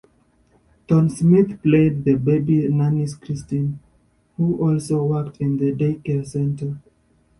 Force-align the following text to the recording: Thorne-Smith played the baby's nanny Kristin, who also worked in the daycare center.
Thorne-Smith 0.87 1.61
played 1.61 2.05
the 2.05 2.15
baby's 2.15 2.71
nanny 2.71 3.05
Kristin, 3.05 3.75
who 4.35 4.57
also 4.57 5.03
worked 5.03 5.37
in 5.39 5.57
the 5.57 5.71
daycare 5.73 6.25
center. 6.25 6.77